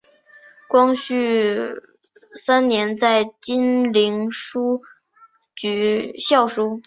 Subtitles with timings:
[0.67, 1.75] 光绪
[2.35, 4.81] 三年在金陵书
[5.53, 6.79] 局校书。